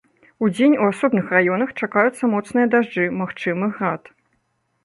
Удзень 0.45 0.71
у 0.83 0.87
асобных 0.93 1.25
раёнах 1.35 1.69
чакаюцца 1.87 2.31
моцныя 2.33 2.67
дажджы, 2.75 3.05
магчымы 3.21 3.65
град. 3.77 4.03